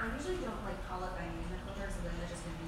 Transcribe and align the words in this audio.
I 0.00 0.08
usually 0.16 0.40
don't 0.40 0.64
like 0.64 0.80
call 0.88 1.04
it 1.04 1.12
by 1.12 1.28
name 1.28 1.44
in 1.44 1.60
filters, 1.60 1.92
and 2.00 2.08
then 2.08 2.16
I 2.16 2.24
just 2.24 2.40
confuse 2.40 2.60